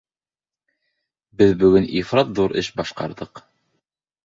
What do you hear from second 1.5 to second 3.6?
бөгөн ифрат ҙур эш башҡарҙыҡ.